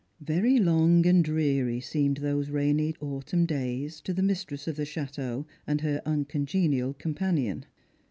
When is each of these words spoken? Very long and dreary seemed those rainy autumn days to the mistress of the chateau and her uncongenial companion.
Very 0.19 0.57
long 0.57 1.05
and 1.05 1.23
dreary 1.23 1.79
seemed 1.79 2.17
those 2.17 2.49
rainy 2.49 2.95
autumn 2.99 3.45
days 3.45 4.01
to 4.01 4.15
the 4.15 4.23
mistress 4.23 4.67
of 4.67 4.75
the 4.75 4.83
chateau 4.83 5.45
and 5.67 5.81
her 5.81 6.01
uncongenial 6.07 6.95
companion. 6.95 7.65